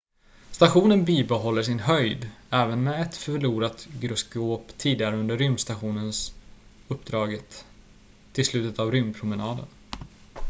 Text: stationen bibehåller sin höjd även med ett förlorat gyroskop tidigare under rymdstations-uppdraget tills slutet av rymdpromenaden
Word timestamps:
stationen 0.51 1.05
bibehåller 1.05 1.63
sin 1.63 1.79
höjd 1.79 2.29
även 2.49 2.83
med 2.83 3.01
ett 3.01 3.17
förlorat 3.17 3.87
gyroskop 4.01 4.77
tidigare 4.77 5.15
under 5.15 5.37
rymdstations-uppdraget 5.37 7.65
tills 8.33 8.47
slutet 8.47 8.79
av 8.79 8.91
rymdpromenaden 8.91 9.67